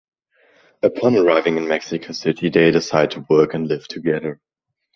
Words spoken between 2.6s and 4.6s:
decide to work and live together.